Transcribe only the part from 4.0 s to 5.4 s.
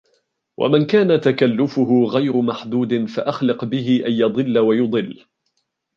أَنْ يَضِلَّ وَيُضِلَّ